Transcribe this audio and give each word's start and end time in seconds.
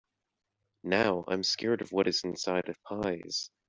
Now, 0.83 1.25
I’m 1.27 1.43
scared 1.43 1.81
of 1.83 1.91
what 1.91 2.07
is 2.07 2.23
inside 2.23 2.69
of 2.69 2.81
pies. 2.81 3.51